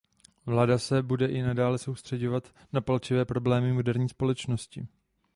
Vláda 0.45 0.79
se 0.79 1.01
bude 1.01 1.25
i 1.25 1.41
nadále 1.41 1.77
soustřeďovat 1.77 2.53
na 2.73 2.81
palčivé 2.81 3.25
problémy 3.25 3.73
moderní 3.73 4.09
společnosti. 4.09 4.87